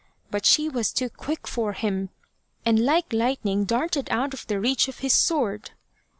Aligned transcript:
But 0.31 0.47
she 0.47 0.67
was 0.67 0.91
too 0.91 1.11
quick 1.11 1.45
for 1.47 1.73
him, 1.73 2.09
and 2.65 2.83
like 2.83 3.13
lightning 3.13 3.65
darted 3.65 4.09
out 4.09 4.33
of 4.33 4.47
the 4.47 4.59
reach 4.59 4.87
of 4.87 5.01
his 5.05 5.13
sword. 5.13 5.73